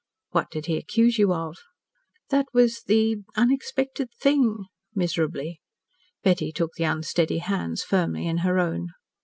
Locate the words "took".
6.51-6.73